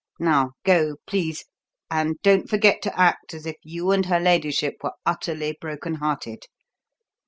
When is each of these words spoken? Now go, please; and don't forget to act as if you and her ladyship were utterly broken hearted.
Now 0.19 0.53
go, 0.63 0.95
please; 1.05 1.45
and 1.91 2.19
don't 2.23 2.49
forget 2.49 2.81
to 2.81 2.99
act 2.99 3.35
as 3.35 3.45
if 3.45 3.57
you 3.61 3.91
and 3.91 4.07
her 4.07 4.19
ladyship 4.19 4.77
were 4.81 4.93
utterly 5.05 5.55
broken 5.61 5.93
hearted. 5.93 6.47